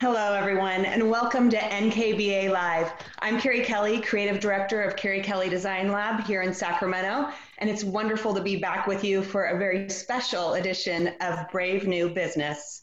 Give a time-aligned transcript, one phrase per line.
[0.00, 2.92] Hello, everyone, and welcome to NKBA Live.
[3.18, 7.82] I'm Carrie Kelly, Creative Director of Carrie Kelly Design Lab here in Sacramento, and it's
[7.82, 12.80] wonderful to be back with you for a very special edition of Brave New Business.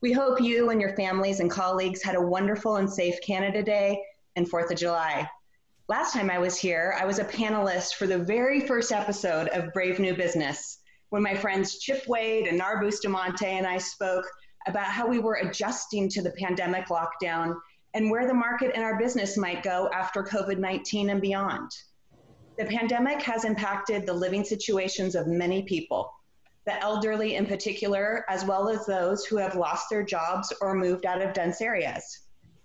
[0.00, 4.02] We hope you and your families and colleagues had a wonderful and safe Canada Day
[4.34, 5.28] and 4th of July.
[5.88, 9.70] Last time I was here, I was a panelist for the very first episode of
[9.74, 10.78] Brave New Business
[11.10, 14.24] when my friends Chip Wade and Nar Bustamante and I spoke
[14.66, 17.54] about how we were adjusting to the pandemic lockdown
[17.94, 21.70] and where the market and our business might go after COVID 19 and beyond.
[22.58, 26.12] The pandemic has impacted the living situations of many people,
[26.66, 31.04] the elderly in particular, as well as those who have lost their jobs or moved
[31.04, 32.20] out of dense areas.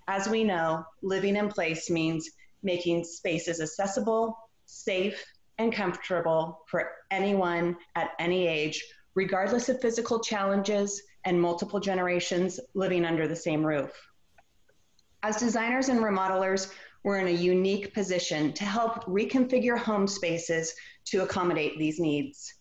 [0.07, 2.29] As we know, living in place means
[2.63, 5.23] making spaces accessible, safe,
[5.57, 8.83] and comfortable for anyone at any age,
[9.15, 13.91] regardless of physical challenges and multiple generations living under the same roof.
[15.21, 16.71] As designers and remodelers,
[17.03, 20.73] we're in a unique position to help reconfigure home spaces
[21.05, 22.53] to accommodate these needs.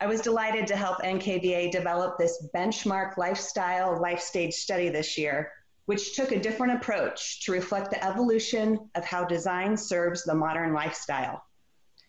[0.00, 5.50] I was delighted to help NKBA develop this benchmark lifestyle life stage study this year,
[5.86, 10.72] which took a different approach to reflect the evolution of how design serves the modern
[10.72, 11.42] lifestyle.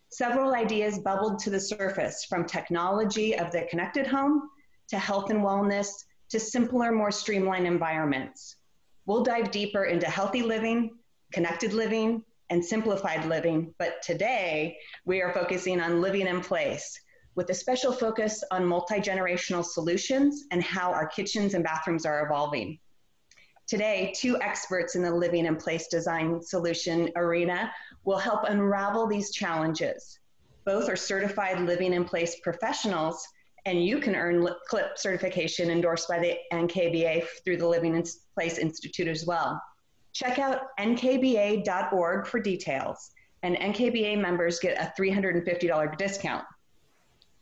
[0.10, 4.50] Several ideas bubbled to the surface from technology of the connected home
[4.90, 5.90] to health and wellness
[6.30, 8.58] to simpler, more streamlined environments.
[9.06, 10.98] We'll dive deeper into healthy living,
[11.32, 17.00] connected living, and simplified living, but today we are focusing on living in place
[17.36, 22.26] with a special focus on multi generational solutions and how our kitchens and bathrooms are
[22.26, 22.80] evolving.
[23.68, 27.72] Today, two experts in the living in place design solution arena
[28.04, 30.20] will help unravel these challenges.
[30.66, 33.28] Both are certified living in place professionals
[33.66, 38.04] and you can earn CLIP certification endorsed by the NKBA through the Living in
[38.36, 39.62] Place Institute as well.
[40.14, 43.12] Check out nkba.org for details,
[43.44, 46.46] and NKBA members get a $350 discount.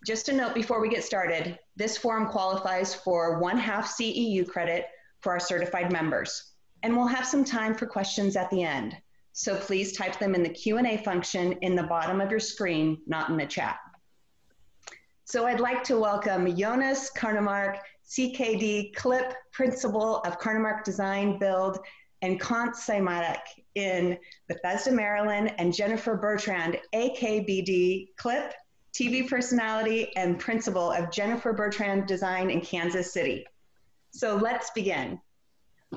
[0.05, 4.85] Just a note before we get started, this form qualifies for one half CEU credit
[5.21, 6.51] for our certified members,
[6.83, 8.97] and we'll have some time for questions at the end.
[9.33, 13.29] So please type them in the Q&A function in the bottom of your screen, not
[13.29, 13.77] in the chat.
[15.25, 21.79] So I'd like to welcome Jonas Carnemark, CKD CLIP Principal of Carnemark Design Build,
[22.21, 23.39] and Konst SieMatic
[23.75, 24.17] in
[24.49, 28.53] Bethesda, Maryland, and Jennifer Bertrand, AKBD CLIP,
[28.93, 33.45] TV personality and principal of Jennifer Bertrand Design in Kansas City.
[34.11, 35.19] So let's begin.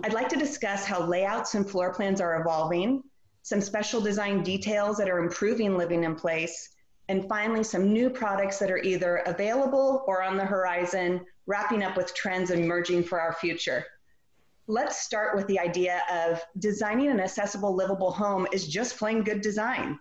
[0.04, 3.02] I'd like to discuss how layouts and floor plans are evolving,
[3.42, 6.75] some special design details that are improving living in place,
[7.08, 11.96] and finally some new products that are either available or on the horizon, wrapping up
[11.96, 13.84] with trends emerging for our future.
[14.66, 19.40] Let's start with the idea of designing an accessible, livable home is just plain good
[19.40, 19.98] design.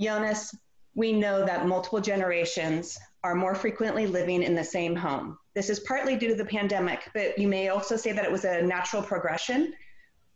[0.00, 0.52] Jonas,
[0.96, 5.38] we know that multiple generations are more frequently living in the same home.
[5.54, 8.44] This is partly due to the pandemic, but you may also say that it was
[8.44, 9.72] a natural progression.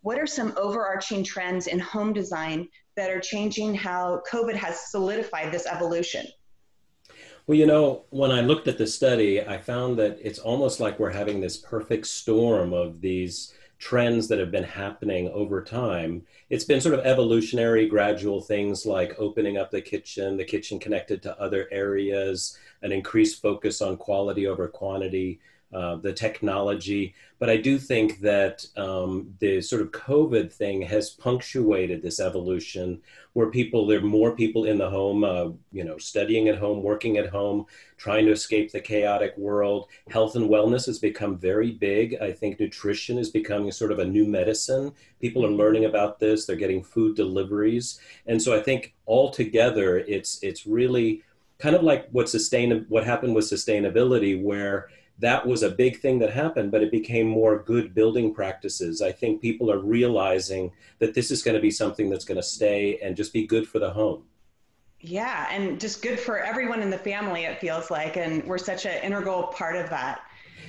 [0.02, 2.68] What are some overarching trends in home design
[2.98, 6.26] that are changing how COVID has solidified this evolution?
[7.46, 10.98] Well, you know, when I looked at the study, I found that it's almost like
[10.98, 16.26] we're having this perfect storm of these trends that have been happening over time.
[16.50, 21.22] It's been sort of evolutionary, gradual things like opening up the kitchen, the kitchen connected
[21.22, 25.40] to other areas, an increased focus on quality over quantity,
[25.72, 27.14] uh, the technology.
[27.38, 33.02] But I do think that um, the sort of COVID thing has punctuated this evolution
[33.34, 36.82] where people, there are more people in the home, uh, you know, studying at home,
[36.82, 37.66] working at home,
[37.98, 39.88] trying to escape the chaotic world.
[40.10, 42.16] Health and wellness has become very big.
[42.20, 44.92] I think nutrition is becoming sort of a new medicine.
[45.20, 46.46] People are learning about this.
[46.46, 48.00] They're getting food deliveries.
[48.26, 51.22] And so I think altogether, it's, it's really
[51.58, 54.88] kind of like what sustain what happened with sustainability where
[55.20, 59.02] that was a big thing that happened, but it became more good building practices.
[59.02, 62.42] I think people are realizing that this is going to be something that's going to
[62.42, 64.24] stay and just be good for the home.
[65.00, 68.16] Yeah, and just good for everyone in the family, it feels like.
[68.16, 70.22] And we're such an integral part of that.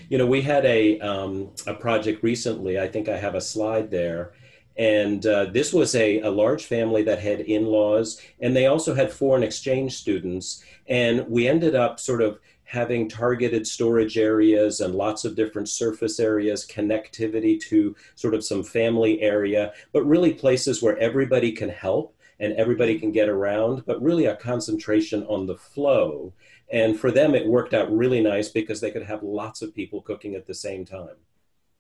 [0.08, 3.92] You know, we had a, um, a project recently, I think I have a slide
[3.92, 4.34] there.
[4.78, 8.94] And uh, this was a, a large family that had in laws, and they also
[8.94, 10.64] had foreign exchange students.
[10.88, 16.20] And we ended up sort of having targeted storage areas and lots of different surface
[16.20, 22.16] areas, connectivity to sort of some family area, but really places where everybody can help
[22.40, 26.32] and everybody can get around, but really a concentration on the flow.
[26.72, 30.04] And for them, it worked out really nice because they could have lots of people
[30.04, 31.16] cooking at the same time.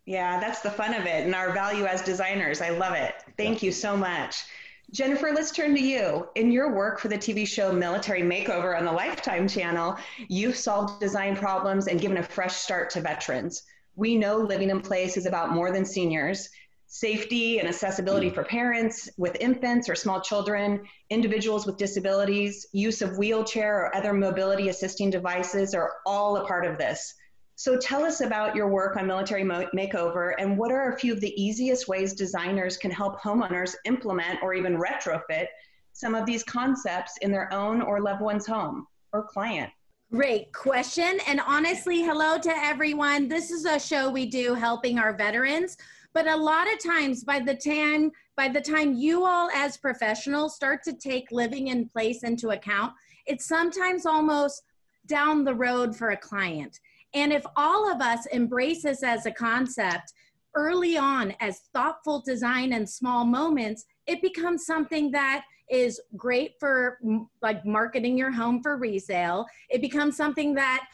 [0.07, 2.61] Yeah, that's the fun of it and our value as designers.
[2.61, 3.13] I love it.
[3.37, 3.67] Thank yeah.
[3.67, 4.43] you so much.
[4.91, 6.27] Jennifer, let's turn to you.
[6.35, 9.95] In your work for the TV show Military Makeover on the Lifetime channel,
[10.27, 13.63] you've solved design problems and given a fresh start to veterans.
[13.95, 16.49] We know living in place is about more than seniors.
[16.87, 18.33] Safety and accessibility hmm.
[18.33, 20.81] for parents with infants or small children,
[21.11, 26.65] individuals with disabilities, use of wheelchair or other mobility assisting devices are all a part
[26.65, 27.13] of this.
[27.59, 31.19] So tell us about your work on military makeover and what are a few of
[31.19, 35.47] the easiest ways designers can help homeowners implement or even retrofit
[35.91, 39.69] some of these concepts in their own or loved one's home or client?
[40.09, 41.19] Great question.
[41.27, 43.27] And honestly, hello to everyone.
[43.27, 45.75] This is a show we do helping our veterans.
[46.13, 50.55] But a lot of times by the time by the time you all as professionals
[50.55, 52.93] start to take living in place into account,
[53.25, 54.63] it's sometimes almost
[55.07, 56.79] down the road for a client.
[57.13, 60.13] And if all of us embrace this as a concept
[60.55, 66.99] early on as thoughtful design and small moments, it becomes something that is great for
[67.41, 69.45] like marketing your home for resale.
[69.69, 70.87] It becomes something that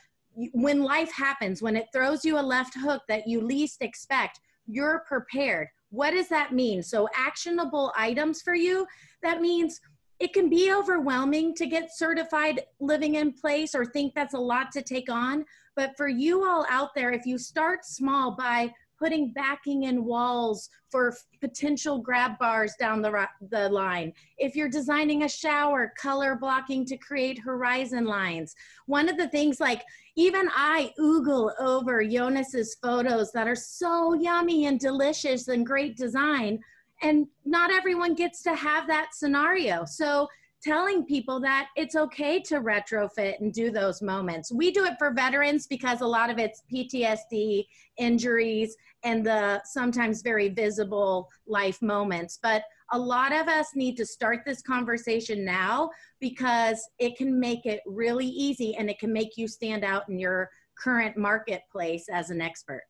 [0.52, 5.04] when life happens, when it throws you a left hook that you least expect, you're
[5.08, 5.70] prepared.
[5.90, 6.84] What does that mean?
[6.84, 8.86] So, actionable items for you,
[9.24, 9.80] that means
[10.20, 14.72] it can be overwhelming to get certified living in place or think that's a lot
[14.74, 15.46] to take on.
[15.76, 20.70] But for you all out there, if you start small by putting backing in walls
[20.90, 24.14] for potential grab bars down the, the line.
[24.38, 28.56] If you're designing a shower, color blocking to create horizon lines.
[28.86, 29.84] One of the things like
[30.16, 36.60] even I oogle over Jonas's photos that are so yummy and delicious and great design.
[37.02, 39.84] And not everyone gets to have that scenario.
[39.84, 40.30] So
[40.66, 44.52] telling people that it's okay to retrofit and do those moments.
[44.52, 47.66] We do it for veterans because a lot of it's PTSD,
[47.98, 52.40] injuries, and the sometimes very visible life moments.
[52.42, 57.66] But a lot of us need to start this conversation now because it can make
[57.66, 60.50] it really easy and it can make you stand out in your
[60.82, 62.84] current marketplace as an expert.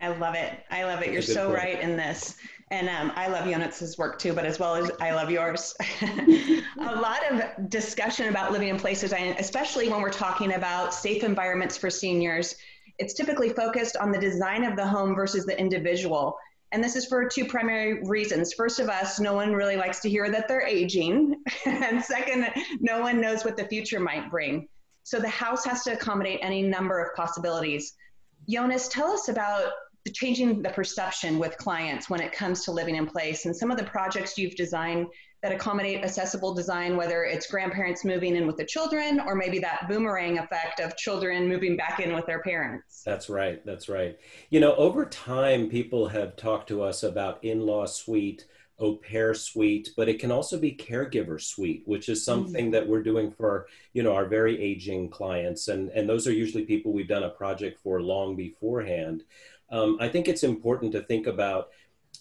[0.00, 0.60] I love it.
[0.70, 1.12] I love it.
[1.12, 1.58] You're so point.
[1.58, 2.36] right in this.
[2.70, 5.74] And um, I love Jonas's work too, but as well as I love yours.
[6.00, 11.24] a lot of discussion about living in places, design, especially when we're talking about safe
[11.24, 12.56] environments for seniors.
[12.98, 16.36] It's typically focused on the design of the home versus the individual.
[16.72, 18.52] And this is for two primary reasons.
[18.52, 21.42] First of us, no one really likes to hear that they're aging.
[21.64, 22.48] and second,
[22.80, 24.68] no one knows what the future might bring.
[25.04, 27.94] So the house has to accommodate any number of possibilities.
[28.46, 29.70] Jonas, tell us about
[30.12, 33.78] changing the perception with clients when it comes to living in place and some of
[33.78, 35.06] the projects you've designed
[35.42, 39.86] that accommodate accessible design, whether it's grandparents moving in with the children or maybe that
[39.88, 43.02] boomerang effect of children moving back in with their parents.
[43.04, 43.64] That's right.
[43.64, 44.18] That's right.
[44.50, 48.46] You know, over time, people have talked to us about in law suite,
[48.80, 52.72] au pair suite, but it can also be caregiver suite, which is something mm-hmm.
[52.72, 55.68] that we're doing for, you know, our very aging clients.
[55.68, 59.22] And, and those are usually people we've done a project for long beforehand
[59.70, 61.68] um, I think it's important to think about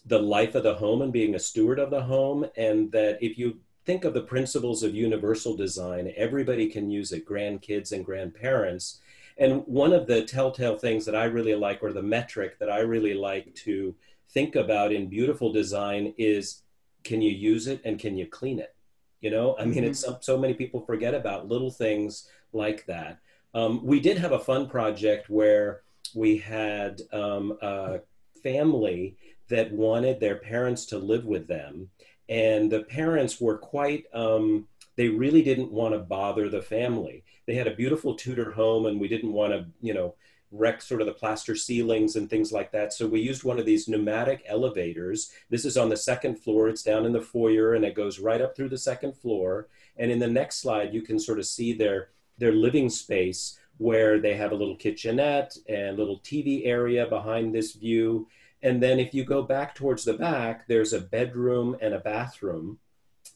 [0.05, 3.37] the life of the home and being a steward of the home, and that if
[3.37, 8.99] you think of the principles of universal design, everybody can use it, grandkids and grandparents.
[9.37, 12.79] And one of the telltale things that I really like, or the metric that I
[12.79, 13.95] really like to
[14.29, 16.63] think about in beautiful design, is
[17.03, 18.75] can you use it and can you clean it?
[19.21, 19.91] You know, I mean, mm-hmm.
[19.91, 23.19] it's so, so many people forget about little things like that.
[23.53, 25.81] Um, we did have a fun project where
[26.15, 27.99] we had um, a
[28.43, 29.17] family
[29.49, 31.89] that wanted their parents to live with them.
[32.29, 37.23] And the parents were quite, um, they really didn't want to bother the family.
[37.45, 40.15] They had a beautiful Tudor home and we didn't want to, you know,
[40.51, 42.93] wreck sort of the plaster ceilings and things like that.
[42.93, 45.31] So we used one of these pneumatic elevators.
[45.49, 46.69] This is on the second floor.
[46.69, 49.67] It's down in the foyer and it goes right up through the second floor.
[49.97, 52.09] And in the next slide, you can sort of see their
[52.39, 57.73] their living space where they have a little kitchenette and little TV area behind this
[57.73, 58.27] view.
[58.61, 62.79] And then if you go back towards the back, there's a bedroom and a bathroom.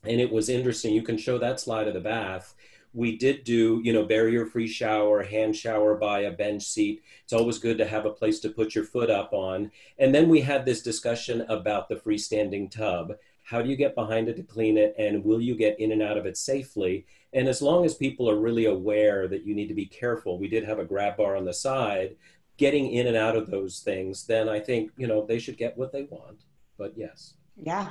[0.03, 0.93] And it was interesting.
[0.93, 2.55] You can show that slide of the bath.
[2.93, 7.03] We did do, you know, barrier free shower, hand shower by a bench seat.
[7.23, 9.71] It's always good to have a place to put your foot up on.
[9.97, 13.13] And then we had this discussion about the freestanding tub.
[13.51, 14.95] How do you get behind it to clean it?
[14.97, 17.05] And will you get in and out of it safely?
[17.33, 20.47] And as long as people are really aware that you need to be careful, we
[20.47, 22.15] did have a grab bar on the side,
[22.55, 25.77] getting in and out of those things, then I think, you know, they should get
[25.77, 26.45] what they want.
[26.77, 27.33] But yes.
[27.57, 27.89] Yeah.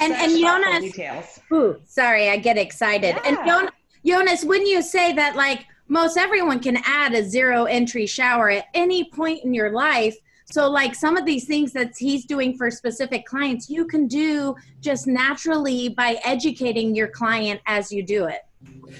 [0.00, 1.40] And Such and Jonas details.
[1.50, 3.16] Ooh, sorry, I get excited.
[3.16, 3.22] Yeah.
[3.24, 3.72] And Jonas,
[4.04, 8.66] Jonas, wouldn't you say that like most everyone can add a zero entry shower at
[8.74, 10.16] any point in your life?
[10.50, 14.56] So, like some of these things that he's doing for specific clients, you can do
[14.80, 18.40] just naturally by educating your client as you do it.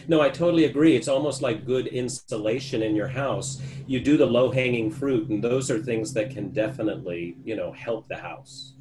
[0.07, 0.97] No, I totally agree.
[0.97, 3.61] It's almost like good insulation in your house.
[3.87, 7.73] You do the low hanging fruit, and those are things that can definitely, you know,
[7.73, 8.75] help the house.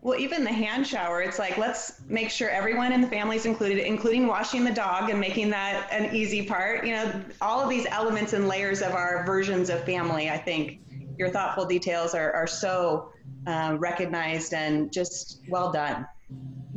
[0.00, 3.44] Well, even the hand shower, it's like let's make sure everyone in the family is
[3.44, 6.86] included, including washing the dog and making that an easy part.
[6.86, 10.30] You know, all of these elements and layers of our versions of family.
[10.30, 10.80] I think
[11.18, 13.10] your thoughtful details are are so
[13.46, 16.06] uh, recognized and just well done.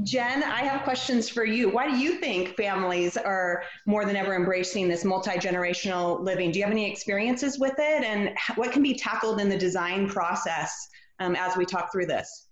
[0.04, 1.70] Jen, I have questions for you.
[1.70, 6.52] Why do you think families are more than ever embracing this multi generational living?
[6.52, 10.08] Do you have any experiences with it, and what can be tackled in the design
[10.08, 10.88] process
[11.20, 12.49] um, as we talk through this?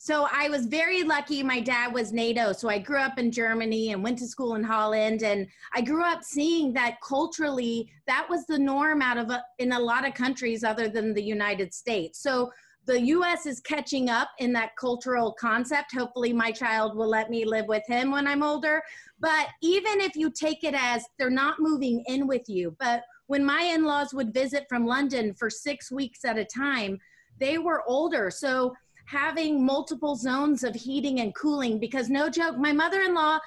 [0.00, 1.42] So I was very lucky.
[1.42, 2.52] My dad was NATO.
[2.52, 5.24] So I grew up in Germany and went to school in Holland.
[5.24, 9.72] And I grew up seeing that culturally, that was the norm out of a, in
[9.72, 12.22] a lot of countries other than the United States.
[12.22, 12.52] So
[12.86, 15.92] the US is catching up in that cultural concept.
[15.94, 18.82] Hopefully, my child will let me live with him when I'm older.
[19.20, 23.44] But even if you take it as they're not moving in with you, but when
[23.44, 26.98] my in laws would visit from London for six weeks at a time,
[27.38, 28.30] they were older.
[28.30, 28.74] So
[29.08, 33.38] having multiple zones of heating and cooling, because no joke, my mother in law,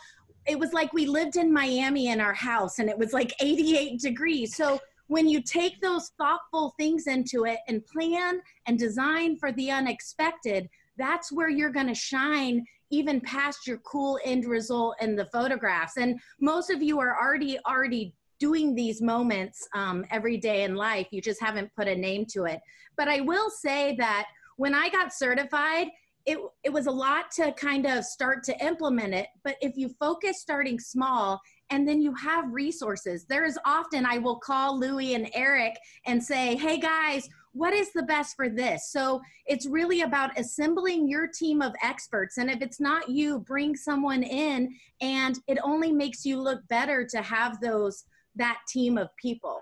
[0.48, 4.00] it was like we lived in Miami in our house and it was like 88
[4.00, 4.56] degrees.
[4.56, 9.70] So when you take those thoughtful things into it and plan and design for the
[9.70, 15.26] unexpected, that's where you're going to shine even past your cool end result in the
[15.26, 15.98] photographs.
[15.98, 21.08] And most of you are already already doing these moments um, every day in life.
[21.12, 22.60] You just haven't put a name to it.
[22.98, 24.26] But I will say that
[24.62, 25.88] when I got certified,
[26.28, 29.26] it, it was a lot to kind of start to implement it.
[29.44, 31.42] But if you focus starting small
[31.72, 33.26] and then you have resources.
[33.26, 35.74] There is often I will call Louie and Eric
[36.06, 38.92] and say, hey guys, what is the best for this?
[38.92, 42.38] So it's really about assembling your team of experts.
[42.38, 47.04] And if it's not you, bring someone in, and it only makes you look better
[47.10, 48.04] to have those
[48.36, 49.62] that team of people.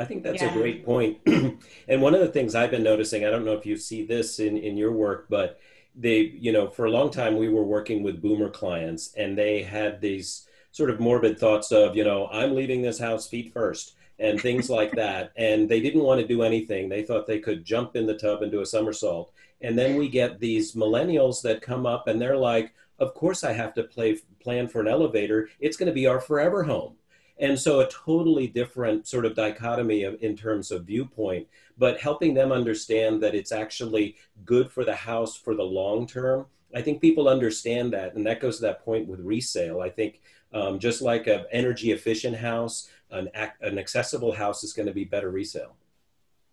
[0.00, 0.50] I think that's yeah.
[0.50, 1.18] a great point.
[1.26, 4.38] and one of the things I've been noticing, I don't know if you see this
[4.38, 5.60] in, in your work, but
[5.94, 9.62] they, you know, for a long time we were working with boomer clients and they
[9.62, 13.94] had these sort of morbid thoughts of, you know, I'm leaving this house feet first
[14.18, 15.32] and things like that.
[15.36, 16.88] And they didn't want to do anything.
[16.88, 19.34] They thought they could jump in the tub and do a somersault.
[19.60, 23.52] And then we get these millennials that come up and they're like, of course I
[23.52, 25.50] have to play, plan for an elevator.
[25.60, 26.94] It's going to be our forever home.
[27.40, 32.34] And so a totally different sort of dichotomy of, in terms of viewpoint, but helping
[32.34, 36.46] them understand that it's actually good for the house for the long term.
[36.74, 38.14] I think people understand that.
[38.14, 39.80] And that goes to that point with resale.
[39.80, 40.20] I think
[40.52, 43.30] um, just like an energy efficient house, an,
[43.62, 45.74] an accessible house is going to be better resale.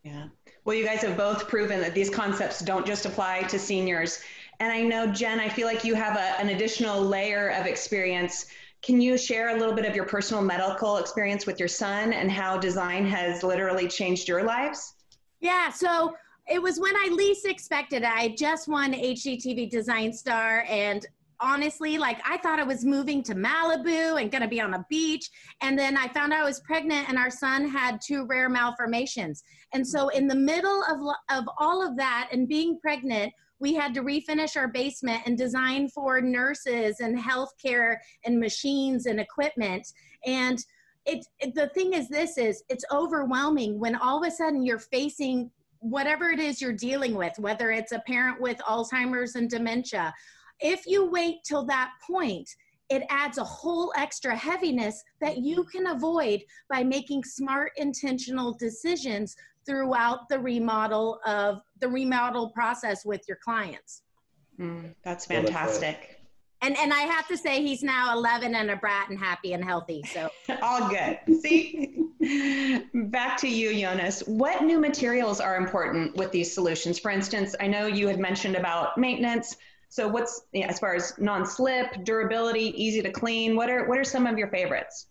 [0.03, 0.27] Yeah.
[0.63, 4.21] Well, you guys have both proven that these concepts don't just apply to seniors.
[4.59, 8.47] And I know, Jen, I feel like you have a, an additional layer of experience.
[8.87, 12.31] Can you share a little bit of your personal medical experience with your son and
[12.31, 14.93] how design has literally changed your lives?
[15.41, 15.69] Yeah.
[15.71, 16.15] So
[16.47, 18.05] it was when I least expected.
[18.05, 21.05] I just won HGTV Design Star, and
[21.39, 24.83] honestly like i thought i was moving to malibu and going to be on a
[24.89, 25.29] beach
[25.61, 29.43] and then i found out i was pregnant and our son had two rare malformations
[29.71, 30.97] and so in the middle of,
[31.29, 35.89] of all of that and being pregnant we had to refinish our basement and design
[35.89, 39.87] for nurses and healthcare and machines and equipment.
[40.25, 40.63] And
[41.05, 44.79] it, it the thing is this is it's overwhelming when all of a sudden you're
[44.79, 45.49] facing
[45.79, 50.13] whatever it is you're dealing with, whether it's a parent with Alzheimer's and dementia,
[50.59, 52.49] if you wait till that point,
[52.89, 59.35] it adds a whole extra heaviness that you can avoid by making smart intentional decisions
[59.67, 64.03] throughout the remodel of the remodel process with your clients.
[64.59, 66.13] Mm, that's fantastic.
[66.63, 69.63] And and i have to say he's now 11 and a brat and happy and
[69.63, 70.29] healthy so.
[70.63, 71.19] All good.
[71.41, 72.03] See
[72.93, 74.21] back to you jonas.
[74.25, 76.97] What new materials are important with these solutions?
[76.97, 79.55] For instance i know you had mentioned about maintenance.
[79.89, 83.55] So what's as far as non-slip, durability, easy to clean?
[83.55, 85.07] What are what are some of your favorites?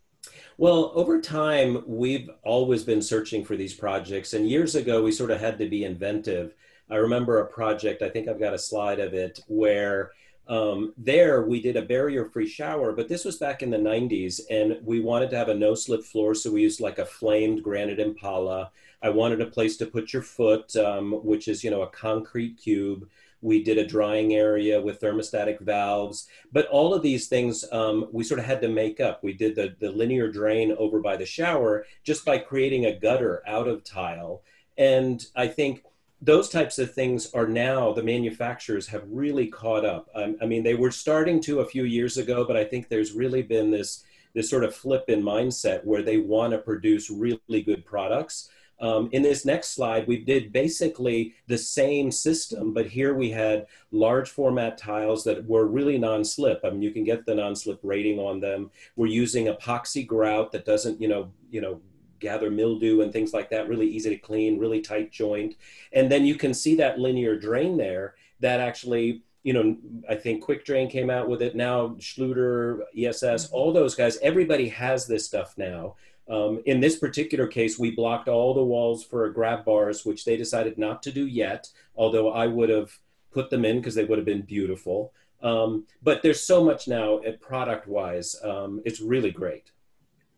[0.58, 4.32] Well, over time, we've always been searching for these projects.
[4.32, 6.54] And years ago, we sort of had to be inventive.
[6.90, 10.12] I remember a project, I think I've got a slide of it, where
[10.48, 14.40] um, there we did a barrier free shower, but this was back in the 90s.
[14.48, 16.34] And we wanted to have a no slip floor.
[16.34, 18.70] So we used like a flamed granite impala.
[19.02, 22.56] I wanted a place to put your foot, um, which is, you know, a concrete
[22.56, 23.06] cube.
[23.40, 28.24] We did a drying area with thermostatic valves, but all of these things um, we
[28.24, 29.22] sort of had to make up.
[29.22, 33.42] We did the, the linear drain over by the shower just by creating a gutter
[33.46, 34.42] out of tile.
[34.78, 35.82] And I think
[36.20, 40.08] those types of things are now the manufacturers have really caught up.
[40.14, 43.12] Um, I mean, they were starting to a few years ago, but I think there's
[43.12, 47.62] really been this this sort of flip in mindset where they want to produce really
[47.62, 48.50] good products.
[48.78, 53.66] Um, in this next slide, we did basically the same system, but here we had
[53.90, 56.60] large format tiles that were really non-slip.
[56.62, 58.70] I mean, you can get the non-slip rating on them.
[58.96, 61.80] We're using epoxy grout that doesn't, you know, you know,
[62.18, 65.54] gather mildew and things like that, really easy to clean, really tight joint.
[65.92, 69.76] And then you can see that linear drain there that actually, you know,
[70.08, 74.68] I think Quick Drain came out with it now, Schluter, ESS, all those guys, everybody
[74.70, 75.94] has this stuff now.
[76.28, 80.36] Um, in this particular case, we blocked all the walls for grab bars, which they
[80.36, 82.90] decided not to do yet, although I would have
[83.30, 85.12] put them in because they would have been beautiful.
[85.42, 88.34] Um, but there's so much now at product wise.
[88.42, 89.70] Um, it's really great.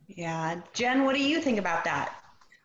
[0.09, 0.61] Yeah.
[0.75, 2.17] Jen, what do you think about that?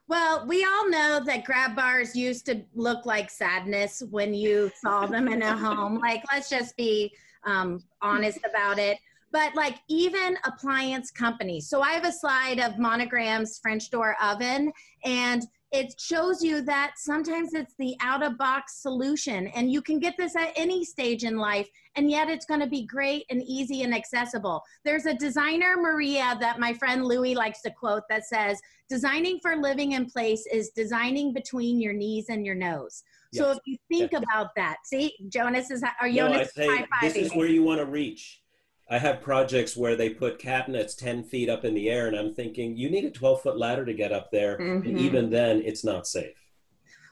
[0.07, 5.05] Well, we all know that grab bars used to look like sadness when you saw
[5.05, 5.99] them in a home.
[5.99, 7.13] Like, let's just be
[7.45, 8.97] um, honest about it
[9.33, 11.67] but like even appliance companies.
[11.67, 14.71] So I have a slide of Monogram's French door oven
[15.03, 19.97] and it shows you that sometimes it's the out of box solution and you can
[19.99, 23.41] get this at any stage in life and yet it's going to be great and
[23.41, 28.23] easy and accessible there's a designer maria that my friend louie likes to quote that
[28.23, 33.43] says designing for living in place is designing between your knees and your nose yes.
[33.43, 34.21] so if you think yes.
[34.21, 37.79] about that see jonas is or jonas no, I say, this is where you want
[37.79, 38.42] to reach
[38.89, 42.33] I have projects where they put cabinets 10 feet up in the air, and I'm
[42.33, 44.57] thinking, you need a 12 foot ladder to get up there.
[44.57, 44.87] Mm-hmm.
[44.87, 46.35] And even then, it's not safe.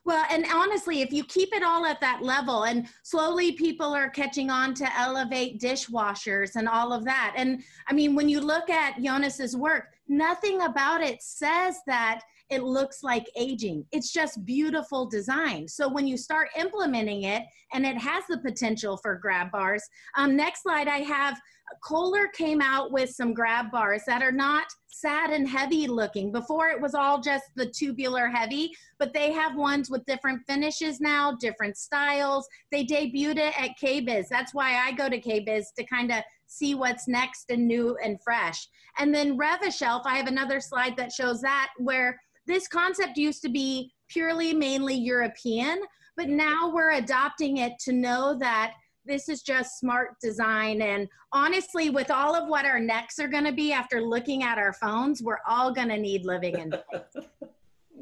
[0.03, 4.09] Well, and honestly, if you keep it all at that level, and slowly people are
[4.09, 7.33] catching on to elevate dishwashers and all of that.
[7.37, 12.63] And I mean, when you look at Jonas's work, nothing about it says that it
[12.63, 13.85] looks like aging.
[13.91, 15.67] It's just beautiful design.
[15.67, 19.83] So when you start implementing it, and it has the potential for grab bars.
[20.17, 21.39] Um, next slide, I have
[21.83, 26.31] Kohler came out with some grab bars that are not sad and heavy looking.
[26.31, 30.99] Before it was all just the tubular heavy, but they have ones with different finishes
[30.99, 32.47] now, different styles.
[32.71, 34.27] They debuted it at KBIS.
[34.29, 38.21] That's why I go to KBIS to kind of see what's next and new and
[38.21, 38.67] fresh.
[38.97, 43.49] And then Rev-A-Shelf, I have another slide that shows that where this concept used to
[43.49, 45.81] be purely mainly European,
[46.17, 48.73] but now we're adopting it to know that
[49.05, 50.81] this is just smart design.
[50.81, 54.57] And honestly, with all of what our necks are going to be after looking at
[54.57, 56.73] our phones, we're all going to need living in.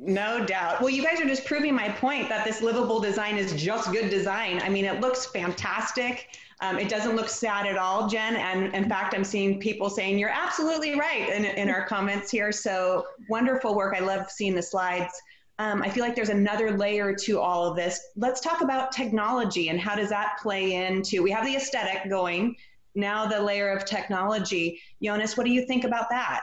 [0.02, 0.80] No doubt.
[0.80, 4.10] Well, you guys are just proving my point that this livable design is just good
[4.10, 4.62] design.
[4.62, 6.38] I mean, it looks fantastic.
[6.62, 8.38] Um, it doesn't look sad at all, Jen.
[8.38, 12.54] And in fact, I'm seeing people saying you're absolutely right in, in our comments here.
[12.54, 13.94] So wonderful work.
[13.94, 15.22] I love seeing the slides
[15.60, 18.00] um, I feel like there's another layer to all of this.
[18.16, 21.22] Let's talk about technology and how does that play into?
[21.22, 22.56] We have the aesthetic going,
[22.96, 24.80] now the layer of technology.
[25.04, 26.42] Jonas, what do you think about that?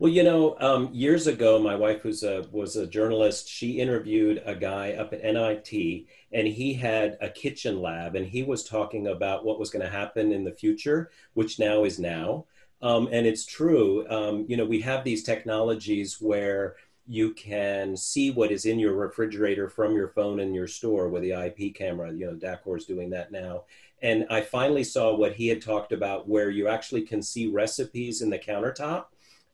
[0.00, 3.48] Well, you know, um, years ago, my wife was a was a journalist.
[3.48, 8.42] She interviewed a guy up at MIT, and he had a kitchen lab, and he
[8.42, 12.46] was talking about what was going to happen in the future, which now is now.
[12.82, 14.08] Um, and it's true.
[14.08, 16.74] Um, you know, we have these technologies where
[17.06, 21.22] you can see what is in your refrigerator from your phone in your store with
[21.22, 22.12] the IP camera.
[22.12, 23.64] You know, Dacor's doing that now.
[24.02, 28.22] And I finally saw what he had talked about where you actually can see recipes
[28.22, 29.06] in the countertop.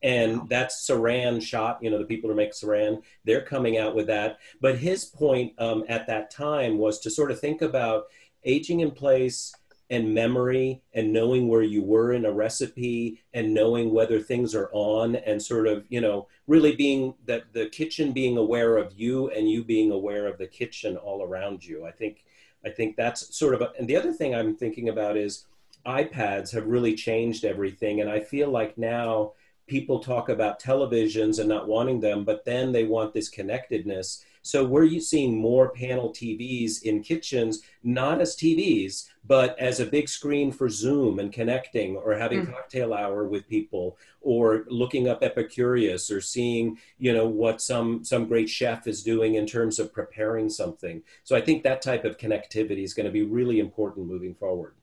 [0.02, 0.46] And wow.
[0.48, 4.38] that's Saran shot, you know, the people who make Saran, they're coming out with that.
[4.60, 8.04] But his point um, at that time was to sort of think about
[8.44, 9.52] aging in place
[9.90, 14.68] and memory and knowing where you were in a recipe and knowing whether things are
[14.72, 19.30] on and sort of you know really being that the kitchen being aware of you
[19.30, 21.86] and you being aware of the kitchen all around you.
[21.86, 22.24] I think
[22.64, 25.46] i think that's sort of a, and the other thing i'm thinking about is
[25.86, 28.00] ipads have really changed everything.
[28.00, 29.32] And i feel like now
[29.68, 34.64] people talk about televisions and not wanting them but then they want this connectedness so
[34.64, 40.52] we're seeing more panel TVs in kitchens, not as TVs, but as a big screen
[40.52, 42.52] for Zoom and connecting or having mm.
[42.52, 48.26] cocktail hour with people or looking up Epicurious or seeing, you know, what some some
[48.26, 51.02] great chef is doing in terms of preparing something.
[51.24, 54.74] So I think that type of connectivity is going to be really important moving forward.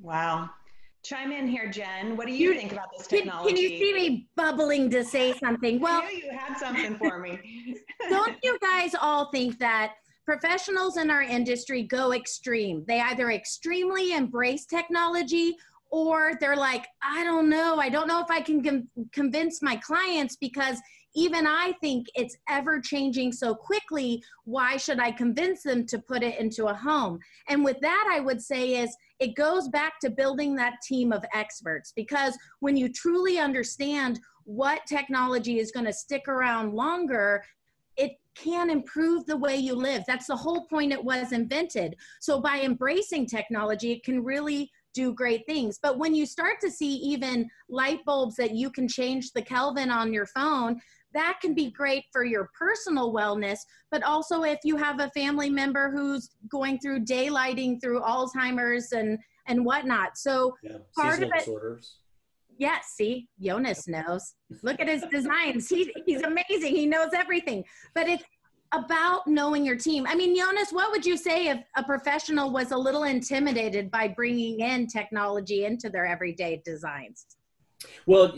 [0.00, 0.50] Wow.
[1.02, 2.16] Chime in here, Jen.
[2.16, 3.54] What do you, you think about this technology?
[3.54, 5.80] Can, you see me bubbling to say something?
[5.80, 7.76] Well, I knew you had something for me.
[8.08, 12.84] don't you guys all think that professionals in our industry go extreme?
[12.86, 15.56] They either extremely embrace technology
[15.90, 17.76] or they're like, I don't know.
[17.78, 20.80] I don't know if I can com- convince my clients because
[21.14, 24.22] even I think it's ever changing so quickly.
[24.44, 27.18] Why should I convince them to put it into a home?
[27.48, 31.24] And with that, I would say is it goes back to building that team of
[31.34, 37.44] experts because when you truly understand what technology is going to stick around longer,
[37.96, 40.02] it can improve the way you live.
[40.06, 41.96] That's the whole point it was invented.
[42.20, 45.78] So by embracing technology, it can really do great things.
[45.82, 49.90] But when you start to see even light bulbs that you can change the Kelvin
[49.90, 50.80] on your phone,
[51.14, 53.58] that can be great for your personal wellness,
[53.90, 59.18] but also if you have a family member who's going through daylighting through Alzheimer's and
[59.46, 60.16] and whatnot.
[60.16, 61.96] So Yeah, part seasonal of it, disorders.
[62.58, 64.34] yeah, see, Jonas knows.
[64.62, 65.68] Look at his designs.
[65.68, 66.74] He, he's amazing.
[66.76, 67.64] He knows everything.
[67.94, 68.22] But it's
[68.72, 70.06] about knowing your team.
[70.08, 74.08] I mean, Jonas, what would you say if a professional was a little intimidated by
[74.08, 77.26] bringing in technology into their everyday designs?
[78.06, 78.32] Well,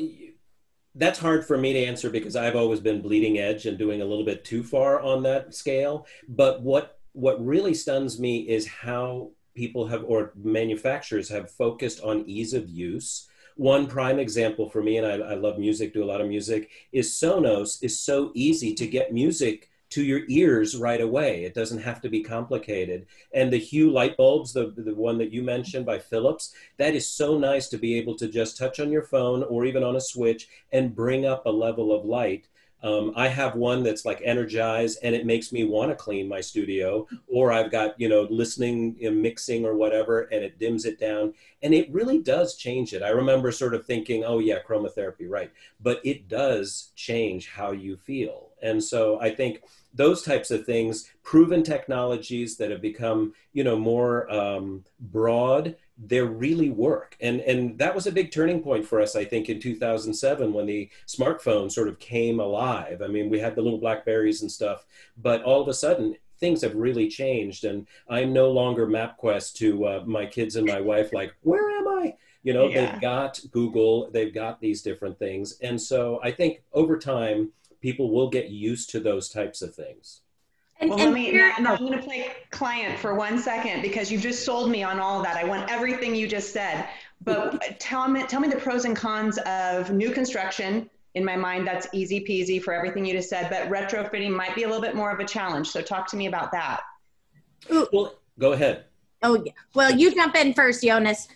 [0.95, 4.05] that's hard for me to answer because I've always been bleeding edge and doing a
[4.05, 6.07] little bit too far on that scale.
[6.29, 12.25] But what what really stuns me is how people have or manufacturers have focused on
[12.27, 13.29] ease of use.
[13.57, 16.71] One prime example for me, and I, I love music, do a lot of music,
[16.91, 21.45] is Sonos is so easy to get music to your ears right away.
[21.45, 23.07] It doesn't have to be complicated.
[23.33, 27.09] And the Hue light bulbs, the, the one that you mentioned by Philips, that is
[27.09, 30.01] so nice to be able to just touch on your phone or even on a
[30.01, 32.49] switch and bring up a level of light.
[32.83, 36.41] Um, I have one that's like energized and it makes me want to clean my
[36.41, 40.99] studio, or I've got, you know, listening, know, mixing or whatever, and it dims it
[40.99, 41.33] down.
[41.63, 43.03] And it really does change it.
[43.03, 45.51] I remember sort of thinking, oh, yeah, chromotherapy, right.
[45.81, 48.51] But it does change how you feel.
[48.65, 49.63] And so I think
[49.95, 56.21] those types of things, proven technologies that have become, you know, more um, broad, they
[56.21, 57.17] really work.
[57.21, 60.67] And and that was a big turning point for us, I think, in 2007 when
[60.67, 63.01] the smartphone sort of came alive.
[63.03, 66.63] I mean, we had the little Blackberries and stuff, but all of a sudden things
[66.63, 71.13] have really changed and i'm no longer mapquest to uh, my kids and my wife
[71.13, 72.91] like where am i you know Yeah.
[72.93, 77.53] they've got google they've got these different things and so i think over time
[77.85, 80.23] people will get used to those types of things
[80.81, 83.39] And, Well, and let me, here- now, now I'm going to play client for one
[83.39, 85.37] second because you've just sold me on all of that.
[85.37, 86.89] I want everything you just said.
[87.21, 90.89] But tell me, tell me the pros and cons of new construction.
[91.15, 94.63] In my mind, that's easy peasy for everything you just said, but retrofitting might be
[94.63, 95.69] a little bit more of a challenge.
[95.69, 96.81] So talk to me about that.
[97.93, 98.87] well go ahead
[99.23, 99.53] oh, yeah.
[99.75, 101.29] Well, you jump in first, Jonas.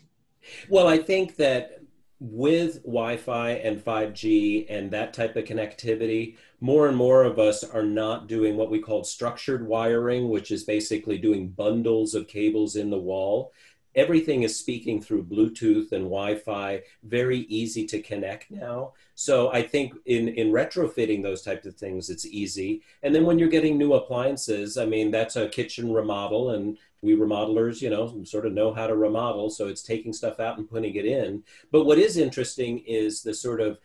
[0.69, 1.78] Well, I think that
[2.21, 7.63] with Wi Fi and 5G and that type of connectivity, more and more of us
[7.63, 12.75] are not doing what we call structured wiring, which is basically doing bundles of cables
[12.75, 13.53] in the wall.
[13.95, 18.93] Everything is speaking through Bluetooth and Wi Fi, very easy to connect now.
[19.15, 22.83] So I think in, in retrofitting those types of things, it's easy.
[23.03, 27.15] And then when you're getting new appliances, I mean, that's a kitchen remodel, and we
[27.17, 29.51] remodelers, you know, sort of know how to remodel.
[29.51, 31.45] So it's taking stuff out and putting it in.
[31.71, 33.79] But what is interesting is the sort of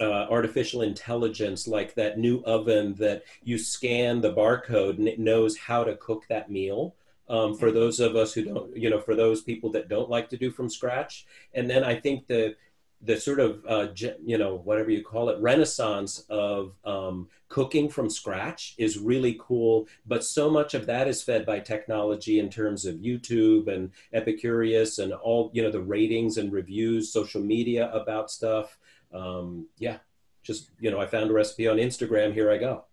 [0.00, 5.56] uh, artificial intelligence, like that new oven that you scan the barcode and it knows
[5.56, 6.94] how to cook that meal.
[7.28, 10.28] Um, for those of us who don't, you know, for those people that don't like
[10.30, 11.26] to do from scratch.
[11.54, 12.56] And then I think the
[13.02, 13.88] the sort of uh,
[14.24, 19.86] you know whatever you call it renaissance of um, cooking from scratch is really cool
[20.06, 24.98] but so much of that is fed by technology in terms of youtube and epicurious
[25.02, 28.78] and all you know the ratings and reviews social media about stuff
[29.12, 29.98] um, yeah
[30.42, 32.84] just you know i found a recipe on instagram here i go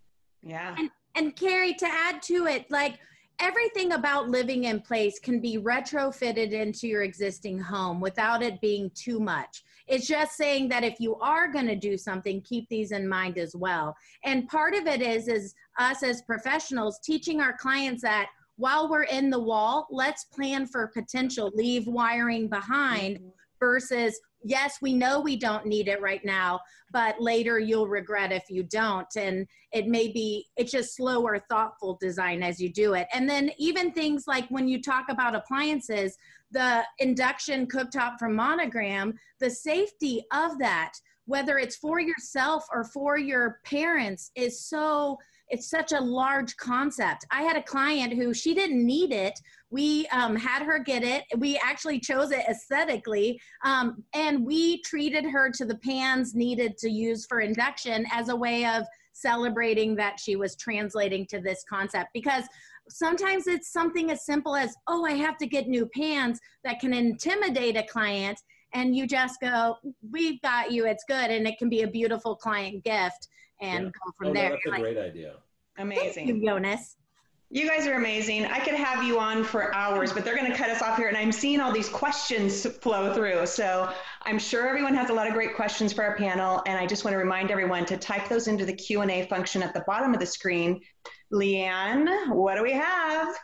[0.44, 0.76] Yeah.
[1.16, 3.00] And Carrie, to add to it, like
[3.40, 8.92] everything about living in place can be retrofitted into your existing home without it being
[8.92, 9.64] too much.
[9.88, 13.38] It's just saying that if you are going to do something, keep these in mind
[13.38, 13.96] as well.
[14.26, 19.04] And part of it is is us as professionals teaching our clients that while we're
[19.04, 23.30] in the wall, let's plan for potential, leave wiring behind mm-hmm.
[23.60, 26.60] versus yes, we know we don't need it right now,
[26.92, 29.08] but later you'll regret if you don't.
[29.16, 33.08] And it may be, it's just slower, thoughtful design as you do it.
[33.14, 36.18] And then even things like when you talk about appliances,
[36.52, 40.94] the induction cooktop from Monogram, the safety of that,
[41.26, 45.18] whether it's for yourself or for your parents, is so
[45.50, 47.26] it's such a large concept.
[47.32, 49.40] I had a client who she didn't need it.
[49.70, 51.24] We um, had her get it.
[51.38, 56.90] We actually chose it aesthetically, um, and we treated her to the pans needed to
[56.90, 58.84] use for induction as a way of
[59.14, 62.44] celebrating that she was translating to this concept because
[62.90, 66.94] sometimes it's something as simple as oh i have to get new pants that can
[66.94, 68.40] intimidate a client
[68.74, 69.78] and you just go,
[70.12, 70.86] "We've got you.
[70.86, 73.30] It's good," and it can be a beautiful client gift
[73.62, 73.92] and Yeah.
[73.92, 74.50] go from Oh, no, there.
[74.50, 75.36] that's a You're like, great idea.
[75.78, 76.28] Amazing.
[76.28, 76.98] Thank you, Jonas.
[77.50, 78.46] You guys are amazing.
[78.46, 81.08] I could have you on for hours, but they're going to cut us off here.
[81.08, 83.46] And I'm seeing all these questions flow through.
[83.46, 83.90] So
[84.24, 86.62] I'm sure everyone has a lot of great questions for our panel.
[86.68, 89.74] And I just want to remind everyone to type those into the Q&A function at
[89.74, 90.82] the bottom of the screen.
[91.34, 93.36] Leanne, what do we have?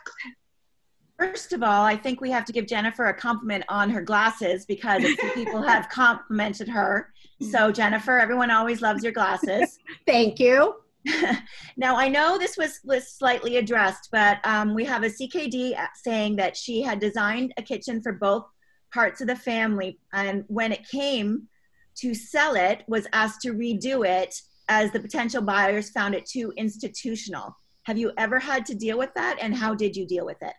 [1.18, 4.64] First of all, I think we have to give Jennifer a compliment on her glasses
[4.66, 7.12] because a few people have complimented her.
[7.40, 9.78] So, Jennifer, everyone always loves your glasses.
[10.06, 10.74] Thank you.
[11.76, 16.36] now, I know this was, was slightly addressed, but um, we have a CKD saying
[16.36, 18.44] that she had designed a kitchen for both
[18.92, 19.98] parts of the family.
[20.12, 21.48] And when it came
[21.96, 24.34] to sell it, was asked to redo it
[24.68, 27.54] as the potential buyers found it too institutional.
[27.84, 29.38] Have you ever had to deal with that?
[29.40, 30.54] And how did you deal with it?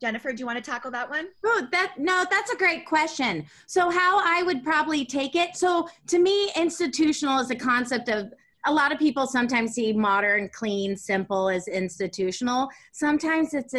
[0.00, 1.28] Jennifer, do you want to tackle that one?
[1.44, 3.46] Oh, that no, that's a great question.
[3.68, 5.56] So how I would probably take it.
[5.56, 8.32] So to me, institutional is a concept of
[8.66, 12.68] a lot of people sometimes see modern, clean, simple as institutional.
[12.92, 13.74] Sometimes it's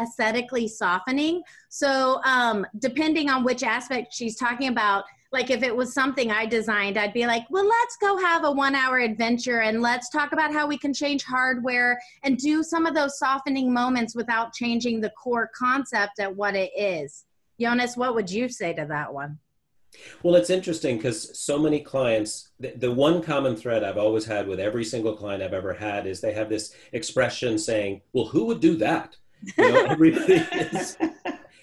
[0.00, 1.42] aesthetically softening.
[1.68, 6.46] So um, depending on which aspect she's talking about, like if it was something I
[6.46, 10.32] designed, I'd be like, well, let's go have a one hour adventure and let's talk
[10.32, 15.00] about how we can change hardware and do some of those softening moments without changing
[15.00, 17.24] the core concept at what it is.
[17.60, 19.38] Jonas, what would you say to that one?
[20.22, 24.46] Well, it's interesting because so many clients, the, the, one common thread I've always had
[24.46, 28.44] with every single client I've ever had is they have this expression saying, well, who
[28.46, 29.16] would do that?
[29.56, 30.96] You know, everybody is,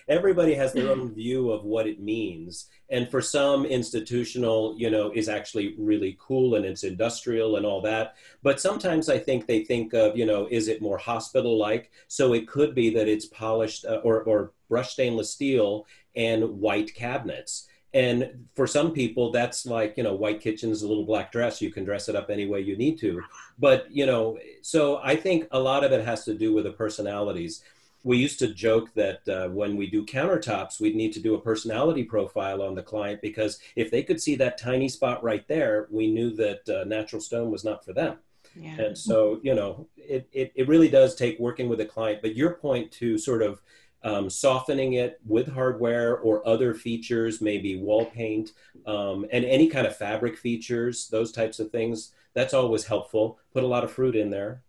[0.07, 2.67] everybody has their own view of what it means.
[2.89, 7.81] And for some, institutional, you know, is actually really cool and it's industrial and all
[7.81, 8.15] that.
[8.43, 11.91] But sometimes I think they think of, you know, is it more hospital like?
[12.07, 16.93] So it could be that it's polished uh, or, or brushed stainless steel and white
[16.93, 17.67] cabinets.
[17.95, 21.61] And for some people, that's like, you know, white kitchen's a little black dress.
[21.61, 23.21] You can dress it up any way you need to.
[23.57, 26.73] But, you know, so I think a lot of it has to do with the
[26.73, 27.63] personalities
[28.05, 31.41] we used to joke that uh, when we do countertops, we'd need to do a
[31.41, 35.87] personality profile on the client because if they could see that tiny spot right there,
[35.89, 38.17] we knew that uh, natural stone was not for them.
[38.55, 38.79] Yeah.
[38.79, 42.21] And so, you know, it, it, it, really does take working with a client.
[42.21, 43.59] But your point to sort of
[44.03, 48.51] um, softening it with hardware or other features, maybe wall paint
[48.85, 53.39] um, and any kind of fabric features, those types of things, that's always helpful.
[53.51, 54.61] Put a lot of fruit in there.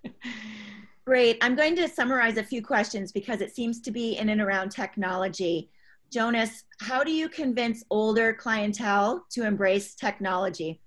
[1.11, 1.39] Great.
[1.41, 4.71] I'm going to summarize a few questions because it seems to be in and around
[4.71, 5.69] technology.
[6.09, 10.81] Jonas, how do you convince older clientele to embrace technology?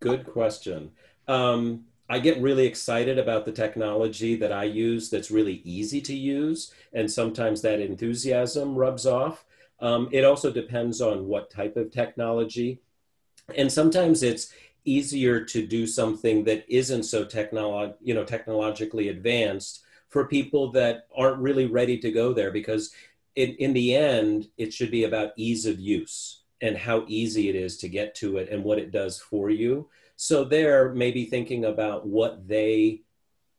[0.00, 0.90] Good question.
[1.26, 6.14] Um, I get really excited about the technology that I use that's really easy to
[6.14, 9.46] use, and sometimes that enthusiasm rubs off.
[9.80, 12.82] Um, it also depends on what type of technology.
[13.56, 14.52] And sometimes it's
[14.84, 21.06] easier to do something that isn't so technolo- you know technologically advanced for people that
[21.16, 22.92] aren't really ready to go there because
[23.36, 27.54] in, in the end it should be about ease of use and how easy it
[27.54, 29.88] is to get to it and what it does for you.
[30.16, 33.02] So they're maybe thinking about what they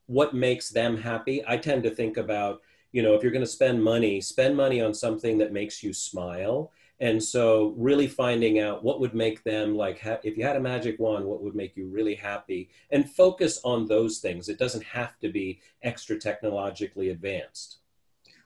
[0.05, 1.41] what makes them happy.
[1.47, 4.81] I tend to think about you know if you're going to spend money spend money
[4.81, 6.71] on something that makes you smile
[7.01, 10.61] and so really finding out what would make them like ha- if you had a
[10.61, 12.69] magic wand what would make you really happy?
[12.91, 14.47] And focus on those things.
[14.47, 17.80] It doesn't have to be extra technologically advanced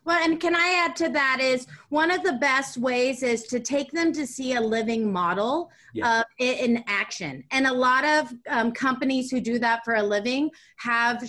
[0.06, 3.60] well, and can I add to that is one of the best ways is to
[3.60, 6.20] take them to see a living model yeah.
[6.20, 7.44] of it in action.
[7.50, 11.24] And a lot of um, companies who do that for a living have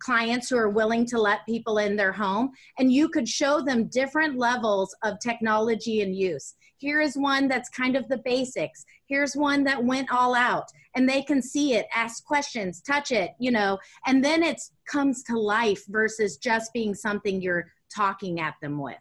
[0.00, 2.50] clients who are willing to let people in their home.
[2.78, 6.54] And you could show them different levels of technology and use.
[6.78, 8.84] Here is one that's kind of the basics.
[9.06, 10.66] Here's one that went all out.
[10.96, 15.22] And they can see it, ask questions, touch it, you know, and then it comes
[15.24, 18.96] to life versus just being something you're talking at them with.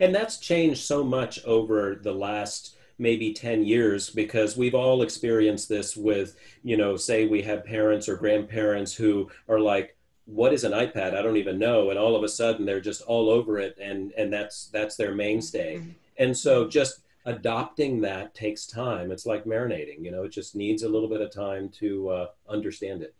[0.00, 5.68] And that's changed so much over the last maybe 10 years because we've all experienced
[5.68, 10.64] this with, you know, say we have parents or grandparents who are like, what is
[10.64, 11.14] an iPad?
[11.14, 11.90] I don't even know.
[11.90, 15.14] And all of a sudden they're just all over it and, and that's, that's their
[15.14, 15.76] mainstay.
[15.76, 15.90] Mm-hmm.
[16.18, 19.10] And so just adopting that takes time.
[19.10, 22.26] It's like marinating, you know, it just needs a little bit of time to uh,
[22.48, 23.14] understand it.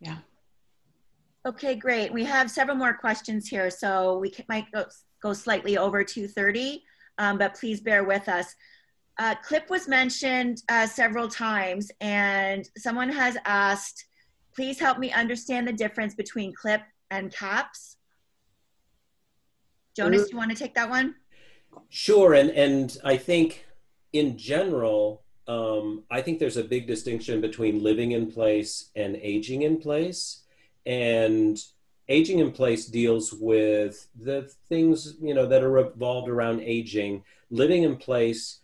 [0.00, 0.18] Yeah.
[1.46, 2.12] Okay, great.
[2.12, 4.84] We have several more questions here, so we might go,
[5.22, 6.80] go slightly over 2.30,
[7.18, 8.52] um, but please bear with us.
[9.18, 14.06] Uh, clip was mentioned uh, several times, and someone has asked,
[14.56, 16.82] please help me understand the difference between clip
[17.12, 17.96] and caps.
[19.96, 21.14] Jonas, do you want to take that one?
[21.90, 23.66] Sure, and and I think
[24.12, 29.62] in general, um, I think there's a big distinction between living in place and aging
[29.62, 30.42] in place,
[30.86, 31.58] and
[32.08, 37.24] aging in place deals with the things you know that are revolved around aging.
[37.50, 38.60] Living in place,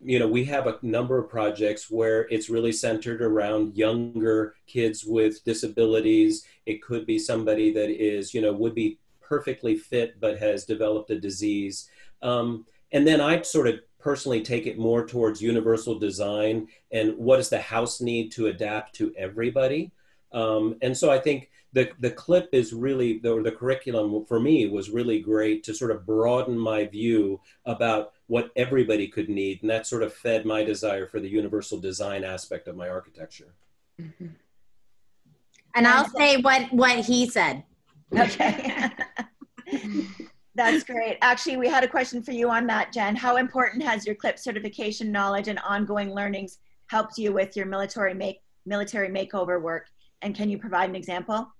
[0.00, 5.04] you know, we have a number of projects where it's really centered around younger kids
[5.04, 6.44] with disabilities.
[6.64, 11.10] It could be somebody that is you know would be perfectly fit but has developed
[11.10, 11.90] a disease.
[12.22, 17.38] Um, and then I sort of personally take it more towards universal design and what
[17.38, 19.90] does the house need to adapt to everybody.
[20.32, 24.66] Um, and so I think the, the clip is really, the, the curriculum for me
[24.66, 29.60] was really great to sort of broaden my view about what everybody could need.
[29.60, 33.52] And that sort of fed my desire for the universal design aspect of my architecture.
[34.00, 34.28] Mm-hmm.
[35.74, 37.62] And I'll say what, what he said.
[38.16, 38.88] Okay.
[40.54, 41.18] That's great.
[41.20, 43.14] Actually, we had a question for you on that, Jen.
[43.14, 48.14] How important has your CLIP certification knowledge and ongoing learnings helped you with your military
[48.14, 49.88] make military makeover work?
[50.22, 51.52] And can you provide an example?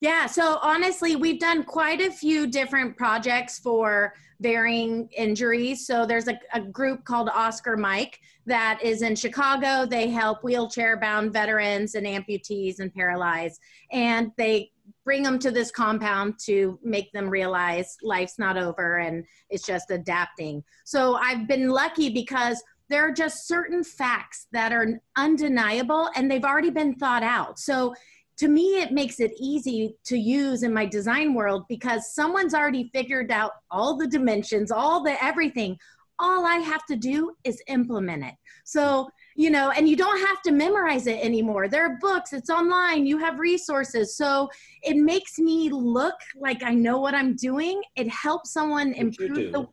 [0.00, 5.86] Yeah, so honestly, we've done quite a few different projects for varying injuries.
[5.86, 9.86] So there's a, a group called Oscar Mike that is in Chicago.
[9.86, 13.58] They help wheelchair bound veterans and amputees and paralyzed.
[13.90, 14.70] And they
[15.04, 19.90] bring them to this compound to make them realize life's not over and it's just
[19.90, 20.62] adapting.
[20.84, 26.44] So I've been lucky because there are just certain facts that are undeniable and they've
[26.44, 27.58] already been thought out.
[27.58, 27.94] So
[28.38, 32.90] to me, it makes it easy to use in my design world because someone's already
[32.92, 35.78] figured out all the dimensions, all the everything.
[36.18, 38.34] All I have to do is implement it.
[38.64, 41.68] So you know, and you don't have to memorize it anymore.
[41.68, 44.16] There are books, it's online, you have resources.
[44.16, 44.48] So
[44.82, 47.82] it makes me look like I know what I'm doing.
[47.96, 49.68] It helps someone improve the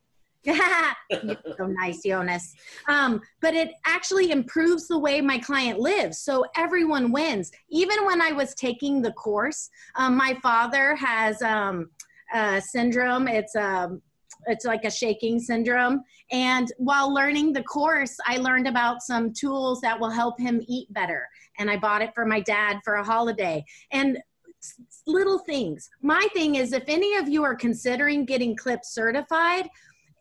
[1.58, 2.54] so nice, Jonas.
[2.88, 6.20] Um, but it actually improves the way my client lives.
[6.20, 7.52] So everyone wins.
[7.70, 11.90] Even when I was taking the course, um, my father has um,
[12.34, 13.28] a syndrome.
[13.28, 14.02] It's um,
[14.48, 16.02] it's like a shaking syndrome.
[16.32, 20.92] And while learning the course, I learned about some tools that will help him eat
[20.92, 21.28] better.
[21.60, 23.64] And I bought it for my dad for a holiday.
[23.92, 24.18] And
[25.06, 25.90] little things.
[26.02, 29.70] My thing is if any of you are considering getting CLIP certified,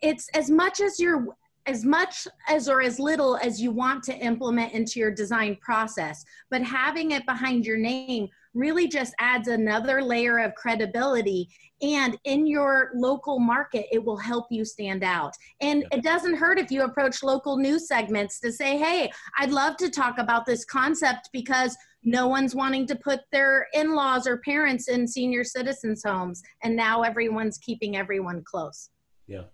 [0.02, 1.26] it's as much as you're
[1.66, 6.24] as much as or as little as you want to implement into your design process,
[6.50, 11.48] but having it behind your name really just adds another layer of credibility.
[11.80, 15.34] And in your local market, it will help you stand out.
[15.60, 19.76] And it doesn't hurt if you approach local news segments to say, hey, I'd love
[19.78, 24.38] to talk about this concept because no one's wanting to put their in laws or
[24.38, 26.42] parents in senior citizens' homes.
[26.62, 28.90] And now everyone's keeping everyone close.
[29.26, 29.44] Yeah.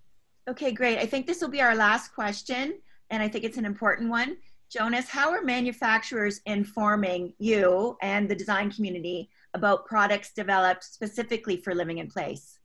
[0.49, 0.99] Okay, great.
[0.99, 2.79] I think this will be our last question,
[3.11, 4.39] and I think it's an important one.
[4.71, 11.75] Jonas, how are manufacturers informing you and the design community about products developed specifically for
[11.75, 12.59] living in place?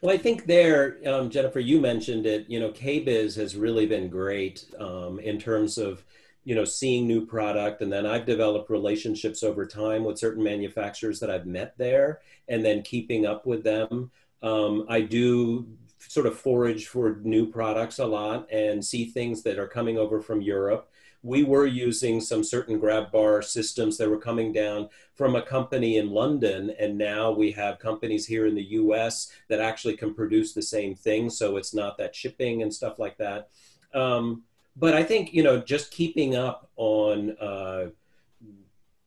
[0.00, 2.48] Well, I think there, um, Jennifer, you mentioned it.
[2.48, 6.04] You know, KBIS has really been great um, in terms of,
[6.44, 11.18] you know, seeing new product, and then I've developed relationships over time with certain manufacturers
[11.18, 14.12] that I've met there, and then keeping up with them.
[14.42, 15.66] Um, I do
[16.08, 20.20] sort of forage for new products a lot and see things that are coming over
[20.20, 20.90] from Europe.
[21.22, 25.98] We were using some certain grab bar systems that were coming down from a company
[25.98, 30.54] in London, and now we have companies here in the US that actually can produce
[30.54, 31.28] the same thing.
[31.28, 33.50] So it's not that shipping and stuff like that.
[33.92, 34.44] Um,
[34.76, 37.88] but I think, you know, just keeping up on uh,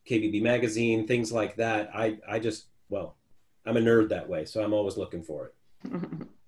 [0.08, 3.16] KBB Magazine, things like that, I, I just, well,
[3.66, 5.92] I'm a nerd that way, so I'm always looking for it.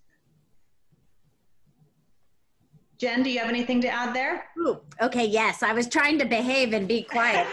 [2.98, 4.46] Jen, do you have anything to add there?
[4.58, 5.64] Ooh, okay, yes.
[5.64, 7.46] I was trying to behave and be quiet.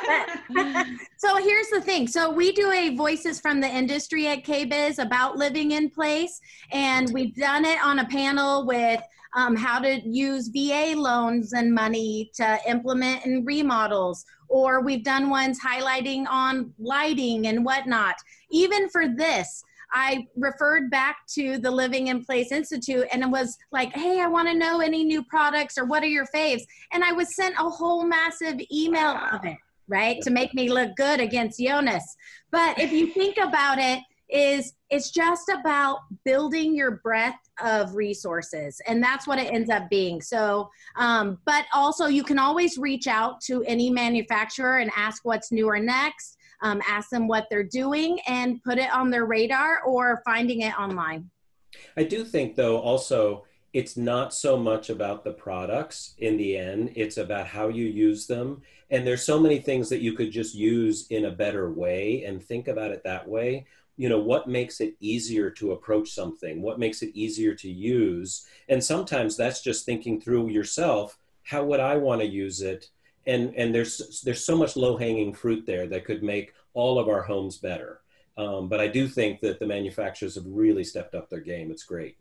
[1.16, 2.06] so here's the thing.
[2.06, 7.10] So we do a Voices from the Industry at KBIS about living in place, and
[7.12, 9.02] we've done it on a panel with
[9.34, 15.28] um, how to use VA loans and money to implement and remodels, or we've done
[15.28, 18.14] ones highlighting on lighting and whatnot.
[18.50, 23.56] Even for this, I referred back to the Living in Place Institute and it was
[23.70, 26.62] like, hey, I want to know any new products or what are your faves?
[26.92, 29.56] And I was sent a whole massive email of it,
[29.88, 30.20] right?
[30.22, 32.04] To make me look good against Jonas.
[32.50, 34.00] But if you think about it,
[34.32, 39.90] is it's just about building your breadth of resources and that's what it ends up
[39.90, 45.22] being so um, but also you can always reach out to any manufacturer and ask
[45.24, 49.26] what's new or next um, ask them what they're doing and put it on their
[49.26, 51.30] radar or finding it online.
[51.96, 56.92] I do think, though, also it's not so much about the products in the end,
[56.94, 58.60] it's about how you use them.
[58.90, 62.42] And there's so many things that you could just use in a better way and
[62.42, 63.66] think about it that way.
[63.96, 66.60] You know, what makes it easier to approach something?
[66.60, 68.46] What makes it easier to use?
[68.68, 72.88] And sometimes that's just thinking through yourself how would I want to use it?
[73.26, 77.08] And, and there's, there's so much low hanging fruit there that could make all of
[77.08, 78.00] our homes better.
[78.36, 81.70] Um, but I do think that the manufacturers have really stepped up their game.
[81.70, 82.16] It's great.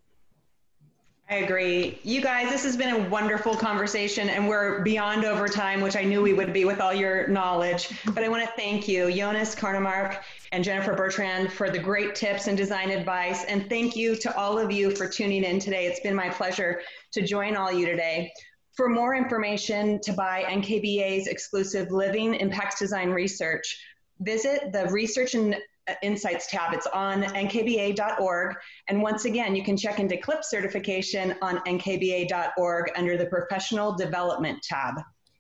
[1.30, 1.98] I agree.
[2.04, 6.22] You guys, this has been a wonderful conversation, and we're beyond overtime, which I knew
[6.22, 7.90] we would be with all your knowledge.
[8.14, 10.18] But I want to thank you, Jonas Carnemark
[10.52, 13.46] and Jennifer Bertrand, for the great tips and design advice.
[13.46, 15.86] And thank you to all of you for tuning in today.
[15.86, 16.82] It's been my pleasure
[17.14, 18.34] to join all you today.
[18.74, 23.78] For more information to buy NKBA's exclusive Living Impacts Design Research,
[24.22, 25.58] visit the Research and
[26.02, 26.74] Insights tab.
[26.74, 28.56] It's on nkba.org.
[28.88, 34.62] And once again, you can check into CLIP certification on nkba.org under the Professional Development
[34.64, 34.96] tab.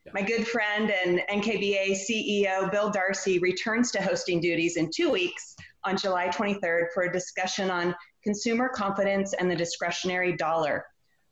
[0.05, 0.11] Yeah.
[0.13, 5.55] My good friend and NKBA CEO Bill Darcy returns to hosting duties in two weeks
[5.86, 10.86] on July 23rd for a discussion on consumer confidence and the discretionary dollar.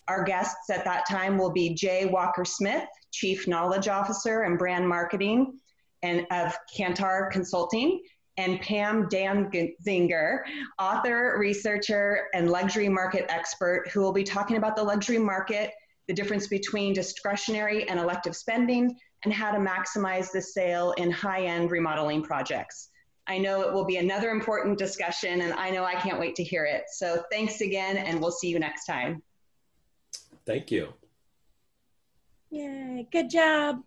[0.09, 2.07] Our guests at that time will be J.
[2.07, 5.59] Walker Smith, Chief Knowledge Officer and Brand Marketing
[6.01, 8.01] and of Kantar Consulting,
[8.37, 10.39] and Pam Danziger,
[10.79, 15.71] author, researcher, and luxury market expert, who will be talking about the luxury market,
[16.07, 21.43] the difference between discretionary and elective spending, and how to maximize the sale in high
[21.43, 22.89] end remodeling projects.
[23.27, 26.43] I know it will be another important discussion, and I know I can't wait to
[26.43, 26.85] hear it.
[26.93, 29.21] So thanks again, and we'll see you next time.
[30.49, 30.87] Thank you.
[32.49, 33.83] Yay, good job.